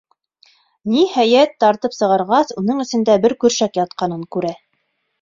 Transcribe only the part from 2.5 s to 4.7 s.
уның эсендә бер көршәк ятҡанын күрә.